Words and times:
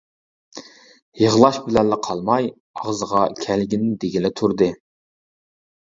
يىغلاش 1.23 1.59
بىلەنلا 1.67 1.99
قالماي، 2.09 2.49
ئاغزىغا 2.81 3.29
كەلگىنىنى 3.43 3.99
دېگىلى 4.05 4.37
تۇردى. 4.43 4.71